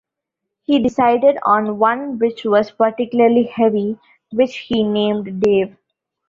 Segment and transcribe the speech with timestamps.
[0.63, 3.99] He decided on one which was particularly heavy,
[4.31, 5.75] which he named Dave.